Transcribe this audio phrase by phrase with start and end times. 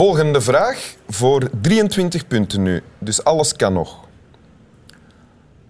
[0.00, 2.82] Volgende vraag voor 23 punten nu.
[2.98, 4.08] Dus alles kan nog.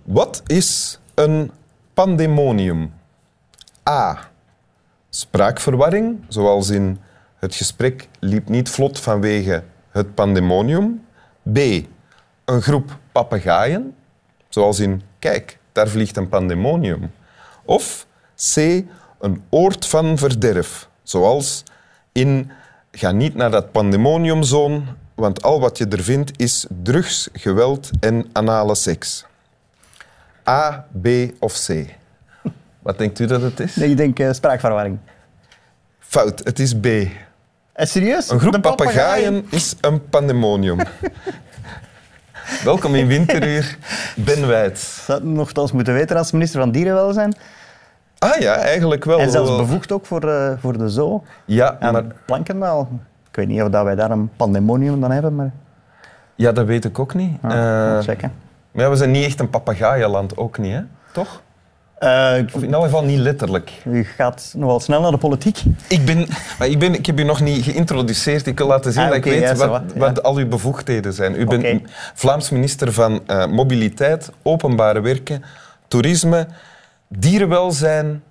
[0.02, 1.50] Wat is een
[1.94, 2.92] pandemonium?
[3.88, 4.30] A.
[5.08, 7.00] Spraakverwarring, zoals in
[7.36, 11.04] het gesprek liep niet vlot vanwege het pandemonium.
[11.52, 11.58] B.
[12.44, 13.94] Een groep papegaaien,
[14.48, 17.12] zoals in kijk, daar vliegt een pandemonium.
[17.64, 18.06] Of
[18.54, 18.56] C.
[19.20, 21.62] Een oord van verderf, zoals
[22.12, 22.50] in
[22.92, 28.28] ga niet naar dat pandemoniumzoon, want al wat je er vindt is drugs, geweld en
[28.32, 29.24] anale seks.
[30.48, 31.06] A, B
[31.38, 31.84] of C?
[32.82, 33.76] Wat denkt u dat het is?
[33.76, 34.98] Nee, ik denk uh, spraakverwarring.
[35.98, 36.86] Fout, het is B.
[36.86, 37.06] Eh,
[37.86, 38.30] serieus?
[38.30, 40.78] Een groep papegaaien is een pandemonium.
[42.64, 43.78] Welkom in Winteruur,
[44.16, 45.06] Ben Wijts.
[45.06, 47.34] Dat nogthans moeten weten als minister van Dierenwelzijn.
[48.22, 49.18] Ah ja, eigenlijk wel.
[49.18, 51.22] En zelfs bevoegd ook voor, eh, voor de zoo.
[51.44, 52.88] Ja, En maar, Plankendaal.
[53.30, 55.50] Ik weet niet of dat wij daar een pandemonium dan hebben, maar
[56.34, 57.32] ja, dat weet ik ook niet.
[57.42, 58.32] ja, Eh, checken.
[58.72, 60.80] maar ja, we zijn niet echt een papegaaienland, ook niet, hè?
[61.12, 61.42] Toch?
[61.98, 63.72] Eh, Of in elk geval niet letterlijk.
[63.84, 65.62] u gaat nogal snel naar de politiek.
[65.88, 66.26] Ik, ben,
[66.58, 68.46] maar ik, ben, ik heb u nog niet geïntroduceerd.
[68.46, 70.22] Ik wil laten zien Ah, dat ik weet ja, wat, wat, ja.
[70.22, 71.40] al uw bevoegdheden zijn.
[71.40, 71.82] U bent.
[72.14, 75.44] Vlaams minister van Mobiliteit, Openbare Werken,
[75.88, 76.46] Toerisme,
[77.18, 78.22] Dierenwelzijn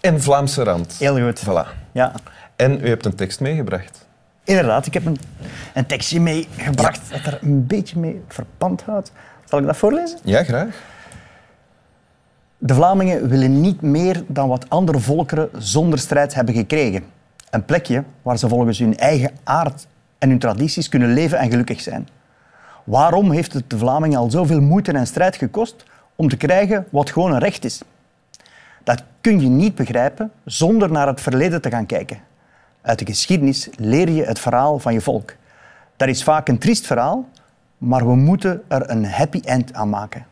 [0.00, 0.96] en Vlaamse Rand.
[0.98, 1.42] Heel goed.
[1.44, 1.68] Voilà.
[1.92, 2.12] Ja,
[2.56, 4.06] En u hebt een tekst meegebracht.
[4.44, 4.86] inderdaad.
[4.86, 5.16] Ik heb een,
[5.74, 9.12] een tekstje meegebracht dat er een beetje mee verpand houdt.
[9.44, 10.18] Zal ik dat voorlezen?
[10.24, 10.68] Ja, graag.
[12.58, 17.04] De Vlamingen willen niet meer dan wat andere volkeren zonder strijd hebben gekregen.
[17.50, 19.86] Een plekje waar ze volgens hun eigen aard
[20.18, 22.08] en hun tradities kunnen leven en gelukkig zijn.
[22.84, 25.84] Waarom heeft het de Vlamingen al zoveel moeite en strijd gekost
[26.20, 27.82] om te krijgen wat gewoon een recht is?
[28.84, 32.18] Dat kun je niet begrijpen zonder naar het verleden te gaan kijken.
[32.80, 35.34] Uit de geschiedenis leer je het verhaal van je volk.
[35.96, 37.28] Dat is vaak een triest verhaal,
[37.78, 40.26] maar we moeten er een happy end aan maken.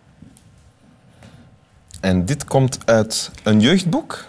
[2.00, 4.24] En dit komt uit een jeugdboek.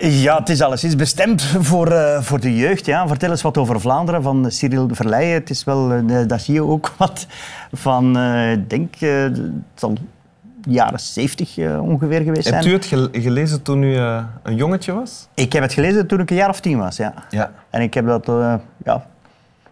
[0.00, 2.86] Ja, het is alleszins bestemd voor, eh, voor de jeugd.
[2.86, 3.08] Ja.
[3.08, 5.34] Vertel eens wat over Vlaanderen van Cyril de Verleijen.
[5.34, 7.26] Het is wel, eh, dat zie je ook wat
[7.72, 9.40] van, eh, ik denk, het
[9.74, 9.96] zal
[10.68, 12.54] jaren 70 eh, ongeveer geweest zijn.
[12.54, 15.28] Hebt u het gel- gelezen toen u eh, een jongetje was?
[15.34, 17.14] Ik heb het gelezen toen ik een jaar of tien was, ja.
[17.30, 17.52] Ja.
[17.70, 19.04] En ik heb dat eh, ja, op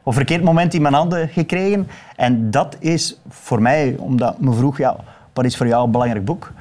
[0.07, 1.89] een verkeerd moment in mijn handen gekregen.
[2.17, 4.97] En dat is voor mij, omdat me vroeg, ja,
[5.33, 6.53] wat is voor jou een belangrijk boek?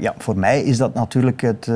[0.00, 1.70] Ja, voor mij is dat natuurlijk het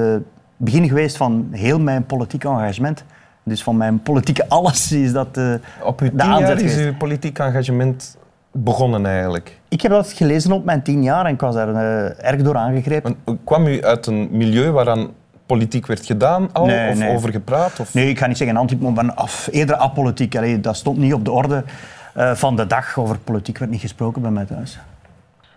[0.56, 3.04] begin geweest van heel mijn politiek engagement.
[3.42, 5.40] Dus van mijn politieke alles is dat
[5.82, 8.16] Op uw tien jaar is uw politiek engagement
[8.52, 9.60] begonnen eigenlijk.
[9.68, 12.56] Ik heb dat gelezen op mijn tien jaar en ik was daar eh, erg door
[12.56, 13.16] aangegrepen.
[13.24, 15.08] Want kwam u uit een milieu waaraan
[15.46, 16.66] politiek werd gedaan al?
[16.66, 17.14] Nee, of nee.
[17.14, 17.80] over gepraat?
[17.80, 17.94] Of?
[17.94, 20.36] Nee, ik ga niet zeggen anti maar af, eerder apolitiek.
[20.36, 21.64] Allee, dat stond niet op de orde
[22.14, 22.98] eh, van de dag.
[22.98, 24.78] Over politiek werd niet gesproken bij mij thuis.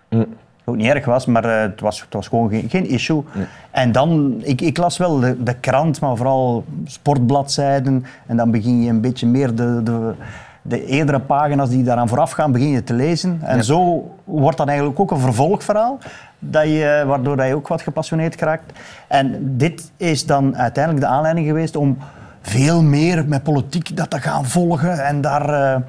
[0.08, 0.26] Mm.
[0.64, 3.24] Ook niet erg was, maar eh, het, was, het was gewoon geen, geen issue.
[3.70, 8.04] En dan, ik, ik las wel de, de krant, maar vooral sportbladzijden.
[8.26, 10.14] En dan begin je een beetje meer de, de,
[10.62, 13.38] de eerdere pagina's die daaraan vooraf gaan, begin je te lezen.
[13.42, 13.62] En Ja.
[13.62, 15.98] zo wordt dat eigenlijk ook een vervolgverhaal,
[16.38, 18.72] dat je, waardoor dat je ook wat gepassioneerd geraakt.
[19.08, 21.98] En dit is dan uiteindelijk de aanleiding geweest om
[22.40, 25.80] veel meer met politiek dat te gaan volgen en daar, eh,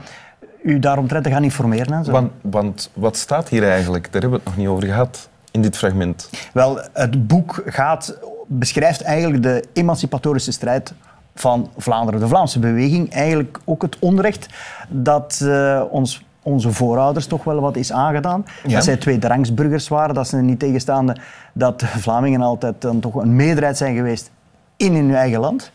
[0.63, 1.93] u daaromtrent te gaan informeren.
[1.93, 2.11] En zo.
[2.11, 4.03] Want, want wat staat hier eigenlijk?
[4.11, 6.29] Daar hebben we het nog niet over gehad in dit fragment.
[6.53, 8.17] Wel, het boek gaat,
[8.47, 10.93] beschrijft eigenlijk de emancipatorische strijd
[11.35, 12.19] van Vlaanderen.
[12.19, 14.47] De Vlaamse beweging, eigenlijk ook het onrecht
[14.89, 18.45] dat eh, ons, onze voorouders toch wel wat is aangedaan.
[18.63, 18.73] Ja.
[18.73, 21.17] Dat zij tweederangsburgers waren, dat ze niet tegenstaande
[21.53, 24.31] dat de Vlamingen altijd dan toch een meerderheid zijn geweest
[24.77, 25.71] in hun eigen land.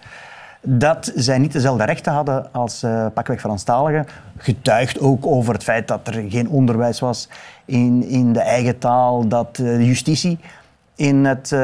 [0.61, 4.07] Dat zij niet dezelfde rechten hadden als eh pakweg Franstaligen.
[4.37, 7.29] Getuigt ook over het feit dat er geen onderwijs was
[7.65, 10.39] in, in de eigen taal, dat de justitie
[10.95, 11.57] in het,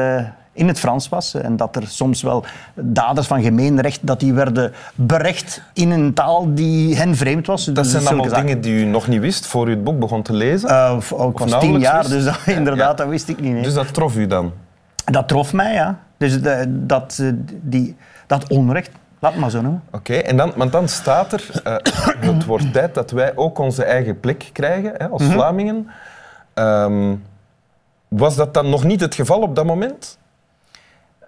[0.55, 1.33] in het Frans was.
[1.33, 2.43] En dat er soms wel
[2.73, 7.65] daders van gemeenrecht dat die werden berecht in een taal die hen vreemd was.
[7.65, 8.45] Dat zijn allemaal zaken.
[8.45, 10.69] dingen die u nog niet wist voor u het boek begon te lezen.
[10.69, 12.09] Eh, of- ook Of was tien jaar, wist.
[12.09, 13.03] dus dat, inderdaad, Ja.
[13.03, 13.53] dat wist ik niet.
[13.53, 13.63] nee.
[13.63, 14.51] Dus dat trof u dan?
[15.05, 15.99] Dat trof mij, ja.
[16.17, 17.27] Dus de- dat, eh,
[17.61, 17.95] die,
[18.27, 19.83] dat onrecht, laat maar zo noemen.
[19.91, 21.75] Oké, en dan, want dan staat er, eh,
[22.29, 25.87] het wordt tijd dat wij ook onze eigen plek krijgen hè, als Vlamingen.
[26.53, 27.15] Ehm,
[28.07, 30.17] was dat dan nog niet het geval op dat moment?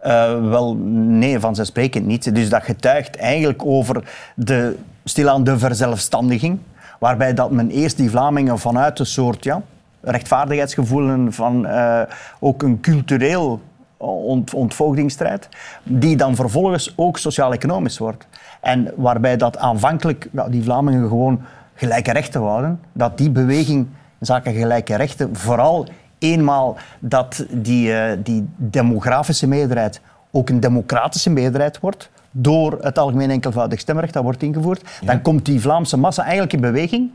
[0.07, 2.35] Eh, wel, nee, vanzelfsprekend niet.
[2.35, 4.03] Dus dat getuigt eigenlijk over
[4.35, 6.59] de, stilaan de verzelfstandiging,
[6.99, 9.61] waarbij dat men eerst die Vlamingen vanuit een soort ja,
[10.01, 12.01] rechtvaardigheidsgevoel en van eh,
[12.39, 13.61] ook een cultureel
[13.97, 15.49] ont, ontvoogdingsstrijd,
[15.83, 18.27] die dan vervolgens ook sociaal-economisch wordt.
[18.61, 21.41] En waarbij dat aanvankelijk ja, die Vlamingen gewoon
[21.73, 23.87] gelijke rechten wouden, dat die beweging
[24.19, 25.87] in zaken gelijke rechten vooral
[26.19, 33.31] eenmaal dat die, uh, die demografische meerderheid ook een democratische meerderheid wordt, door het algemeen
[33.31, 37.11] enkelvoudig stemrecht dat wordt ingevoerd, dan komt die Vlaamse massa eigenlijk in beweging.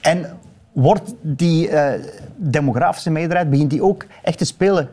[0.00, 0.38] En
[0.72, 1.92] wordt die uh,
[2.36, 4.88] demografische meerderheid, begint die ook echt te spelen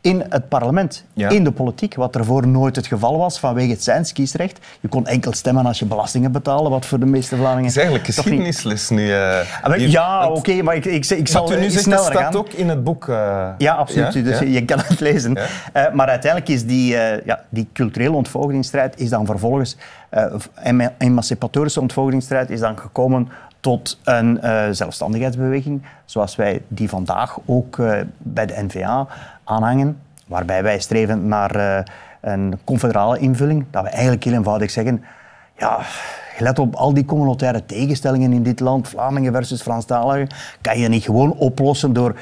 [0.00, 4.12] in het parlement, in de politiek, wat ervoor nooit het geval was vanwege het zijns
[4.12, 4.58] kiesrecht.
[4.80, 7.64] Je kon enkel stemmen als je belastingen betaalde, wat voor de meeste Vlamingen...
[7.64, 9.06] Het is eigenlijk geschiedenisles nu.
[9.06, 9.38] Uh,
[9.76, 12.84] ja, oké, maar ik, ik, ik zal nu zegt, sneller dat staat ook in het
[12.84, 13.06] boek.
[13.06, 14.12] Uh, ja, absoluut.
[14.12, 14.22] Ja?
[14.22, 15.36] Dus je kan het lezen.
[15.36, 19.76] Uh, maar uiteindelijk is die, ja, die culturele ontvolgingsstrijd is dan vervolgens...
[20.98, 23.28] emancipatorische ontvolgingsstrijd is dan gekomen
[23.60, 24.38] tot een
[24.70, 27.76] zelfstandigheidsbeweging, zoals wij die vandaag ook
[28.18, 29.06] bij de NVA
[29.48, 31.78] aanhangen, waarbij wij streven naar uh,
[32.20, 35.04] een confederale invulling, dat we eigenlijk heel eenvoudig zeggen,
[35.56, 35.80] ja,
[36.38, 40.28] let op al die communautaire tegenstellingen in dit land, Vlamingen versus Franstaligen,
[40.60, 42.14] kan je niet gewoon oplossen door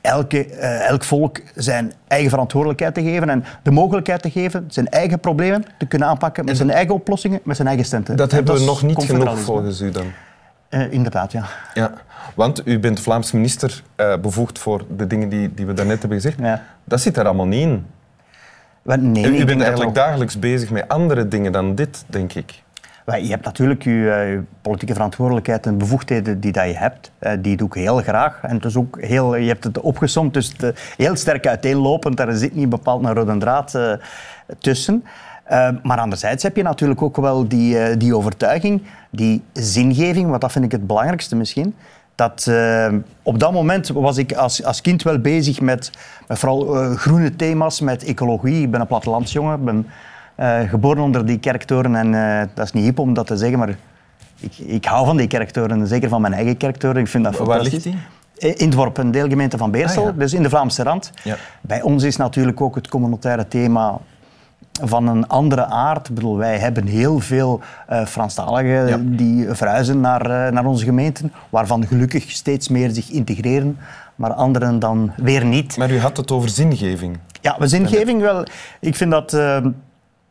[0.00, 4.88] elke, uh, elk volk zijn eigen verantwoordelijkheid te geven en de mogelijkheid te geven zijn
[4.88, 8.16] eigen problemen te kunnen aanpakken met zijn eigen oplossingen, met zijn eigen stenten.
[8.16, 10.06] Dat hebben we nog niet genoeg volgens u dan?
[10.70, 11.44] Uh, inderdaad, ja.
[11.74, 11.92] ja.
[12.34, 16.20] Want u bent Vlaams minister uh, bevoegd voor de dingen die, die we daarnet hebben
[16.20, 16.38] gezegd.
[16.38, 16.62] Ja.
[16.84, 17.86] Dat zit er allemaal niet in.
[18.82, 22.62] nee, u, u bent eigenlijk dagelijks bezig met andere dingen dan dit, denk ik.
[23.06, 27.10] Je hebt natuurlijk je, uh, politieke verantwoordelijkheid en bevoegdheden die dat je hebt.
[27.42, 28.38] Die doe ik heel graag.
[28.42, 32.16] En het is ook heel, je hebt het opgesomd, dus het, heel sterk uiteenlopend.
[32.16, 33.78] Daar zit niet bepaald een rode draad
[34.58, 35.04] tussen.
[35.50, 40.40] Uh, maar anderzijds heb je natuurlijk ook wel die, uh, die overtuiging, die zingeving, want
[40.40, 41.74] dat vind ik het belangrijkste misschien.
[42.14, 42.92] Dat, uh,
[43.22, 45.90] op dat moment was ik als, als kind wel bezig met,
[46.28, 48.62] met vooral groene thema's, met ecologie.
[48.62, 49.86] Ik ben een plattelandsjongen, ben
[50.68, 53.76] geboren onder die kerktoren en dat is niet hip om dat te zeggen, maar
[54.40, 56.96] ik, ik hou van die kerktoren, zeker van mijn eigen kerktoren.
[56.96, 57.96] Ik vind dat Waar ligt die?
[58.38, 61.12] In het dorp, een deelgemeente van Beersel, ah, dus in de Vlaamse rand.
[61.24, 61.36] Ja.
[61.60, 63.98] Bij ons is natuurlijk ook het communautaire thema
[64.82, 66.08] van een andere aard.
[66.08, 67.60] Ik bedoel, wij hebben heel veel
[67.90, 73.78] uh, Franstaligen die verhuizen naar, uh, naar onze gemeenten, waarvan gelukkig steeds meer zich integreren,
[74.14, 75.76] maar anderen dan weer niet.
[75.76, 77.18] Maar u had het over zingeving.
[77.40, 78.46] Ja, zingeving wel.
[78.80, 79.32] Ik vind dat...
[79.32, 79.56] Uh,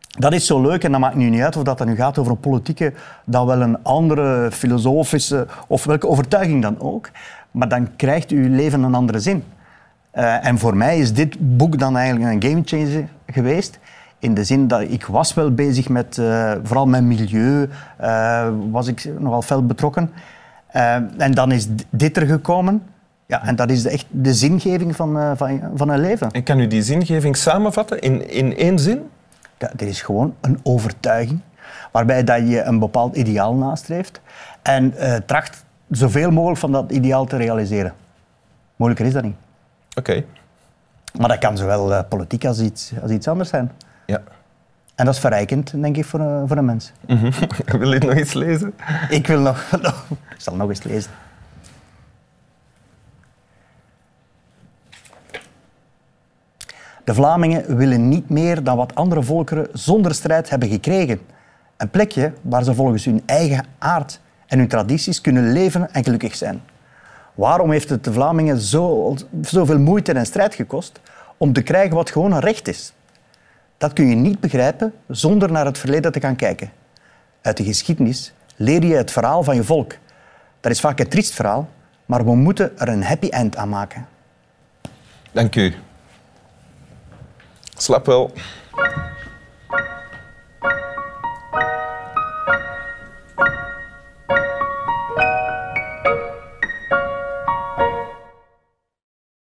[0.09, 2.31] dat is zo leuk en dat maakt nu niet uit of dat nu gaat over
[2.31, 2.93] een politieke,
[3.25, 7.09] dan wel een andere filosofische of welke overtuiging dan ook.
[7.51, 9.43] Maar dan krijgt uw leven een andere zin.
[10.13, 13.79] Uh, en voor mij is dit boek dan eigenlijk een gamechanger geweest.
[14.19, 17.69] In de zin dat ik was wel bezig met, uh, vooral mijn milieu,
[18.01, 20.11] uh, was ik nogal fel betrokken.
[20.75, 22.83] Uh, en dan is dit er gekomen.
[23.25, 26.31] Ja, en dat is de, echt de zingeving van, van, van een leven.
[26.31, 29.09] En kan u die zingeving samenvatten in, in één zin?
[29.57, 31.39] Ja, dit is gewoon een overtuiging,
[31.91, 34.21] waarbij dat je een bepaald ideaal nastreeft
[34.61, 34.93] en
[35.25, 37.93] tracht zoveel mogelijk van dat ideaal te realiseren.
[38.75, 39.35] Moeilijker is dat niet.
[39.97, 40.23] Oké.
[41.19, 43.71] Maar dat kan zowel politiek als iets, als iets anders zijn.
[44.07, 44.21] Ja.
[44.95, 46.91] En dat is verrijkend, denk ik, voor, een, eh, voor een mens.
[47.07, 47.31] Mm -hmm.
[47.79, 48.73] Wil je nog iets lezen?
[49.09, 49.71] Ik wil nog,
[50.35, 51.11] Ik zal nog eens lezen.
[57.03, 61.19] De Vlamingen willen niet meer dan wat andere volkeren zonder strijd hebben gekregen.
[61.77, 66.35] Een plekje waar ze volgens hun eigen aard en hun tradities kunnen leven en gelukkig
[66.35, 66.61] zijn.
[67.35, 70.99] Waarom heeft het de Vlamingen zo, zoveel moeite en strijd gekost
[71.37, 72.93] om te krijgen wat gewoon een recht is?
[73.77, 76.71] Dat kun je niet begrijpen zonder naar het verleden te gaan kijken.
[77.41, 79.93] Uit de geschiedenis leer je het verhaal van je volk.
[80.59, 81.69] Dat is vaak een triest verhaal,
[82.05, 84.07] maar we moeten er een happy end aan maken.
[85.31, 85.73] Dank u.
[87.77, 88.31] Slap wel.